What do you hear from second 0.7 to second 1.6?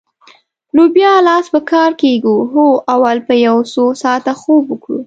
نو بیا لاس په